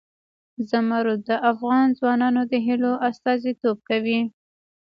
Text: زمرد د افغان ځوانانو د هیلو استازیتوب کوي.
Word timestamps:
زمرد 0.69 1.19
د 1.29 1.31
افغان 1.51 1.85
ځوانانو 1.97 2.41
د 2.51 2.53
هیلو 2.65 2.91
استازیتوب 3.09 3.77
کوي. 3.89 4.21